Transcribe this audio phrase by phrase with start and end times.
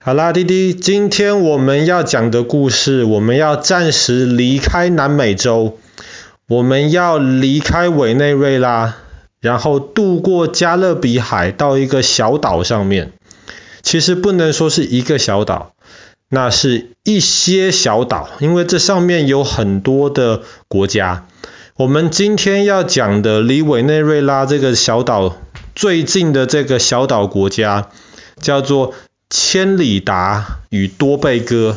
[0.00, 5.76] 好啦，弟弟，今天我们要讲的故事，我们要暂时离开南美洲，
[6.46, 8.94] 我们要离开委内瑞拉，
[9.40, 13.12] 然后渡过加勒比海到一个小岛上面。
[13.82, 15.72] 其实不能说是一个小岛，
[16.30, 21.26] 那是一些小岛，因为这上面有很多的国家。
[21.76, 25.36] 我们今天要讲的离委内瑞拉这个小岛
[25.74, 27.88] 最近的这个小岛国家，
[28.40, 28.94] 叫做
[29.30, 31.76] 千里达与多贝哥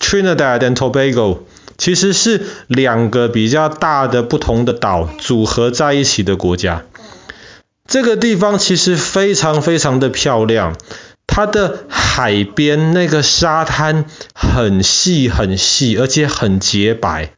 [0.00, 1.38] （Trinidad and Tobago），
[1.78, 6.82] 其实是两个比较大的不同的岛组合在一起的国家。
[7.86, 10.76] 这个地方其实非常非常的漂亮，
[11.26, 17.32] 它的海边那个沙滩很细很细，而且很洁白。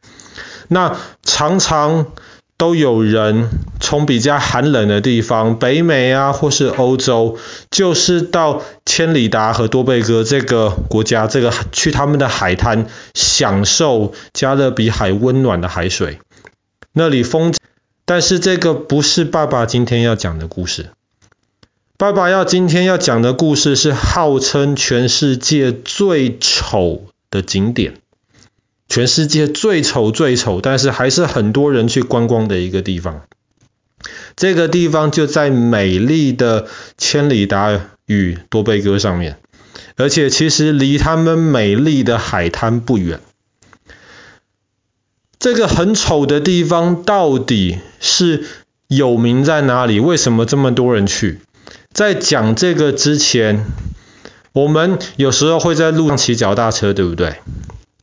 [0.67, 2.07] 那常常
[2.57, 7.37] 都有人从比较寒冷的地方，北美啊，或是欧洲，
[7.69, 8.61] 就是到
[8.97, 16.17] 千里达和多贝哥这个国家，这个去他们的海滩，享受加勒比海温暖的海水。
[16.93, 17.53] 那里风，
[18.05, 20.89] 但是这个不是爸爸今天要讲的故事。
[21.99, 27.97] 爸爸要今天要讲的故事是号称全世界最丑的景点。
[28.89, 33.21] 全世界最丑最丑，但是还是很多人去观光的一个地方。
[34.35, 36.65] 这个地方就在美丽的
[36.97, 39.37] 千里达与多贝哥上面，
[39.95, 43.19] 而且其实离他们美丽的海滩不远。
[45.37, 48.43] 这个很丑的地方到底是
[48.87, 49.99] 有名在哪里？
[49.99, 51.39] 为什么这么多人去？
[51.91, 53.65] 在讲这个之前，
[54.53, 57.35] 我们有时候会在路上骑脚踏车，对不对？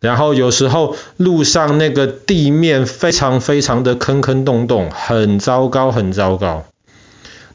[0.01, 6.67] 然后有时候路上那个地面非常非常的坑坑洞洞，很糟糕很糟糕。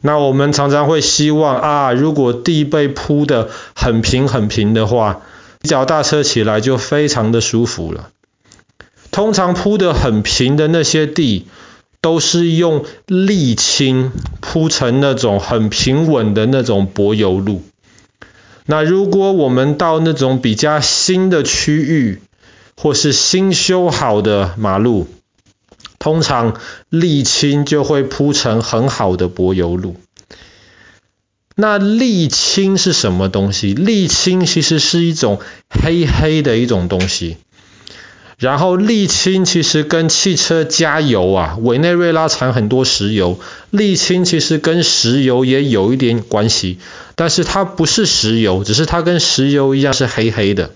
[0.00, 5.22] 那我们常常会希望啊，如果地被铺得很平很平的话，
[5.62, 8.10] 脚踏车起来就非常的舒服了。
[9.10, 11.48] 通常铺得很平的那些地，
[12.00, 17.62] 都是用沥青铺成那种很平稳的那种柏油路。
[18.66, 22.22] 那如果我们到那种比较新的区域，
[22.76, 25.08] 或是新修好的马路，
[26.00, 26.58] 通常
[26.90, 29.94] 沥青就会铺成很好的柏油路。
[31.54, 33.74] 那沥青是什么东西？
[33.74, 37.36] 沥青其实是一种黑黑的一种东西。
[38.38, 43.38] 然后沥青其实跟汽车加油啊，委内瑞拉产很多石油，
[43.70, 46.78] 沥青其实跟石油也有一点关系，
[47.14, 50.70] 但是它不是石油，只是它跟石油一样是黑黑的。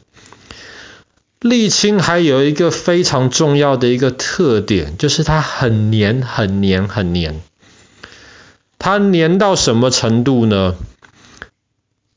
[1.45, 7.43] 沥青还有一个非常重要的一个特点，就是它很黏、很黏、很黏。
[8.79, 10.75] 它黏到什么程度呢？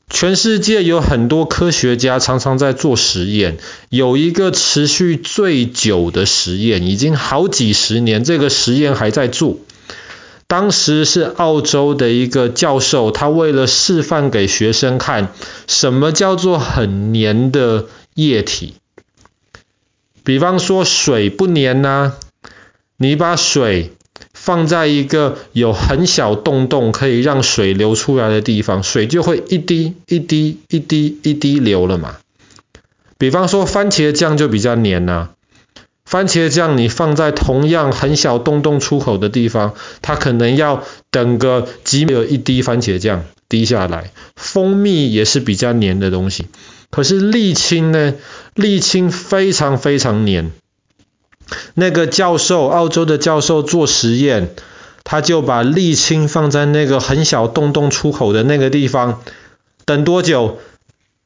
[0.08, 3.58] 全世界有很多科学家常常在做实验，
[3.90, 9.58] 有一个持续最久的实验，已经好几十年，这个实验还在做。
[10.46, 15.34] 当时是澳洲的一个教授，他为了示范给学生看，
[15.66, 17.84] 什么叫做很黏的
[18.14, 18.76] 液体。
[20.28, 22.12] 比方说水不粘呐、
[22.98, 23.92] 你把水
[24.34, 32.18] 放在一个有很小洞洞可以让水流出来的地方，水就会一滴一滴一滴一滴流了嘛。
[33.16, 35.30] 比方说番茄酱就比较黏呐、
[36.04, 39.72] 番茄酱你放在同样很小洞洞出口的地方，
[40.02, 44.10] 它可能要等个几秒一滴番茄酱滴下来。
[44.36, 46.44] 蜂蜜也是比较黏的东西。
[46.90, 48.14] 可是沥青呢？
[48.54, 50.50] 沥青非常非常黏。
[51.74, 54.50] 那个教授，澳洲的教授做实验，
[55.04, 59.22] 他就把沥青放在那个很小洞洞出口的那个地方，
[59.84, 60.58] 等多久？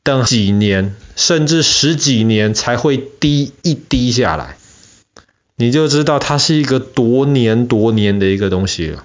[0.05, 4.57] 等几年，甚至十几年才会滴一滴下来。
[5.55, 9.05] 你就知道它是一个多黏多黏的一个东西了。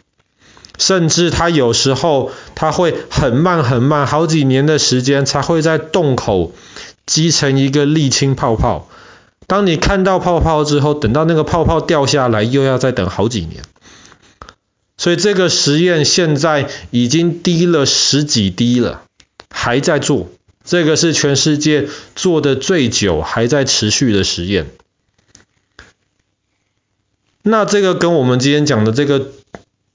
[0.77, 6.53] 甚至它有时候它会很慢很慢，好几年的时间才会在洞口
[7.05, 8.87] 积成一个沥青泡泡。
[9.47, 13.63] 当你看到泡泡之后，等到那个泡泡掉下来，又要再等好几年。
[14.97, 19.03] 所以这个实验现在已经滴了十几滴了，
[19.49, 20.29] 还在做。
[20.63, 24.67] 这个是全世界做的最久，还在持续的实验。
[27.41, 29.31] 那这个跟我们今天讲的这个。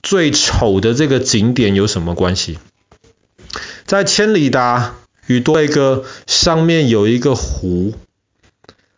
[0.03, 2.59] 最丑的这个景点有什么关系？
[3.87, 4.97] 在千里达
[5.27, 7.95] 与多贝哥上面有一个湖，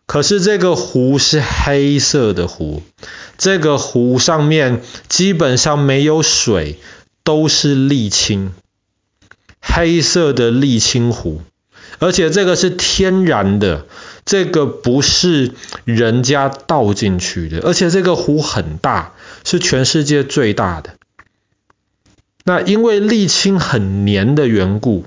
[0.07, 2.81] 可是这个湖是黑色的湖，
[3.37, 6.79] 这个湖上面基本上没有水，
[7.23, 8.53] 都是沥青，
[9.61, 11.41] 黑色的沥青湖，
[11.99, 13.85] 而且这个是天然的，
[14.25, 15.51] 这个不是
[15.83, 19.13] 人家倒进去的，而且这个湖很大，
[19.45, 20.95] 是全世界最大的。
[22.43, 25.05] 那因为沥青很黏的缘故，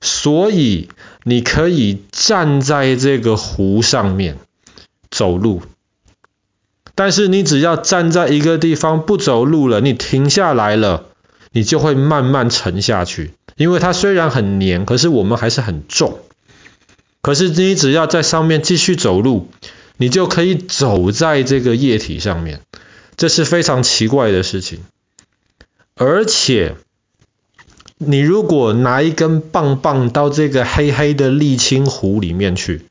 [0.00, 0.88] 所以
[1.24, 4.38] 你可以站在这个湖上面
[5.10, 5.62] 走路。
[6.94, 11.06] 但是你只要站在一个地方不走路了，你停下来了，
[11.50, 13.32] 你就会慢慢沉下去。
[13.56, 16.20] 因为它虽然很黏，可是我们还是很重。
[17.22, 19.48] 可是你只要在上面继续走路，
[19.98, 22.60] 你就可以走在这个液体上面。
[23.20, 24.78] 这是非常奇怪的事情。
[25.94, 26.74] 而且，
[27.98, 32.86] 你如果拿一根棒棒到这个黑黑的沥青湖里面去，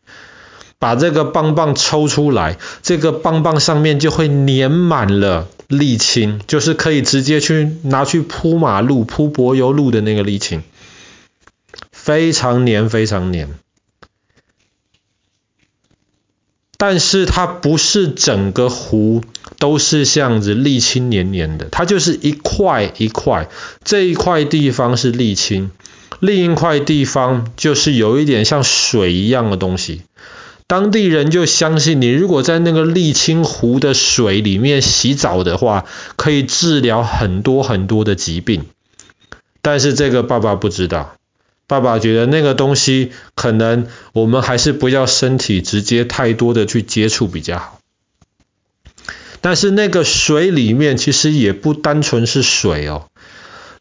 [0.77, 10.61] 把这个棒棒抽出来，这个棒棒上面就会粘满了沥青，就是可以直接去拿去铺马路、铺柏油路的那个沥青，
[11.91, 13.49] 非常粘，非常粘。
[16.81, 19.21] 但是它不是整个湖
[19.57, 23.49] 都是这样子沥青黏黏的，它就是一块一块，
[23.83, 25.71] 这一块地方是沥青，
[26.21, 30.03] 另一块地方就是有一点像水一样的东西。
[30.67, 35.83] 当地人就相信，你如果在那个沥青湖的水里面洗澡的话，
[36.15, 38.63] 可以治疗很多很多的疾病。
[39.61, 41.15] 但是这个爸爸不知道，
[41.69, 47.79] 爸爸觉得那个东西可能我们还是不要身体直接太多的去接触比较好。
[49.39, 53.09] 但是那个水里面其实也不单纯是水哦，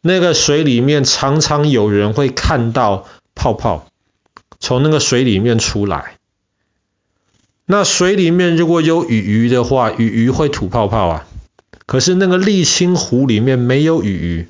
[0.02, 3.88] 那个水里面常常有人会看到泡泡
[4.60, 6.18] 从那个水里面出来。
[7.64, 11.26] 那水里面如果有鱼鱼的话，鱼鱼会吐泡泡啊。
[11.86, 14.48] 可是那个沥青湖里面没有鱼鱼，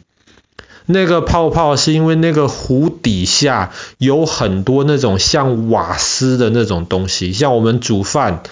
[0.91, 8.43] 那个泡泡是因为那个湖底下有很多那种像瓦斯的那种东西，像我们煮饭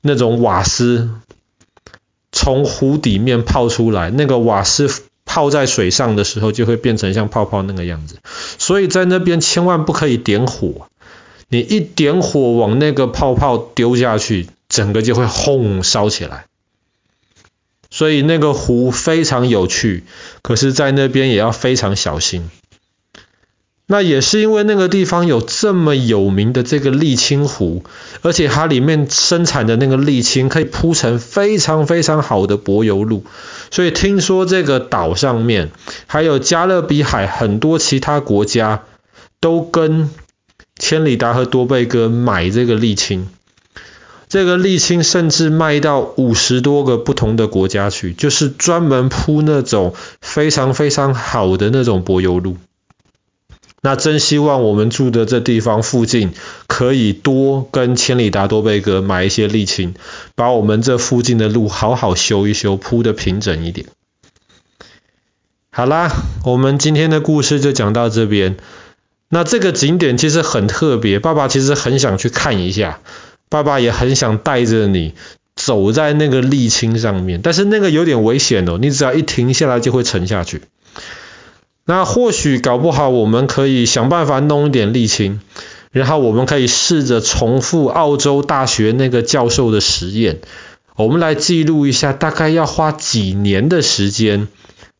[0.00, 1.10] 那种瓦斯，
[2.32, 4.90] 从湖底面泡出来，那个瓦斯
[5.26, 8.16] 泡在水上的时候就会变成像泡泡那个样子。
[8.56, 10.88] 所以在那边千万不可以点火。
[11.48, 16.46] 你一点火往那个泡泡丢下去，整个就会轰烧起来。
[18.02, 20.02] 所以那个湖非常有趣，
[20.42, 22.50] 可是在那边也要非常小心。
[23.86, 27.84] 那也是因为那个地方有这么有名的这个沥青湖，
[28.22, 33.24] 而且它里面生产的那个沥青可以铺成非常非常好的柏油路，
[33.70, 35.70] 所以听说这个岛上面
[36.08, 38.82] 还有加勒比海很多其他国家
[39.38, 40.10] 都跟
[40.76, 43.28] 千里达和多贝哥买这个沥青，
[44.32, 52.56] 这个沥青甚至卖到五十多个不同的国家去，就是专门铺那种非常非常好的那种柏油路。
[53.82, 56.32] 那真希望我们住的这地方附近
[56.66, 59.94] 可以多跟千里达多贝格买一些沥青，
[60.34, 63.86] 把我们这附近的路好好修一修，铺得平整一点。
[65.70, 66.10] 好啦，
[66.46, 68.56] 我们今天的故事就讲到这边。
[69.28, 73.00] 那这个景点其实很特别，爸爸其实很想去看一下，
[73.52, 75.12] 爸爸也很想带着你
[75.54, 80.62] 走在那个沥青上面，但是那个有点危险哦，你只要一停下来就会沉下去。
[81.84, 85.40] 那或许搞不好我们可以想办法弄一点沥青，
[85.90, 90.38] 然后我们可以试着重复澳洲大学那个教授的实验，
[90.96, 94.48] 我们来记录一下大概要花几年的时间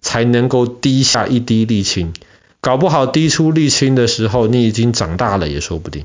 [0.02, 2.12] 才能够滴下一滴沥青。
[2.60, 6.04] 搞不好滴出沥青的时候，你已经长大了也说不定。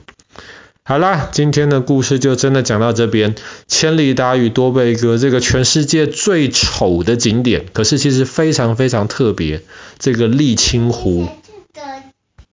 [0.89, 3.35] 好啦，今天的故事就真的讲到这边。
[3.67, 9.63] 千里达与多贝哥这个全世界最丑的景点，可是其实非常非常特别。
[9.99, 11.27] 这个沥青湖